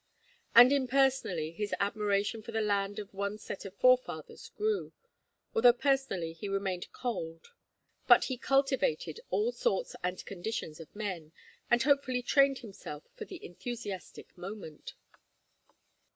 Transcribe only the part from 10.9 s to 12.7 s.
men, and hopefully trained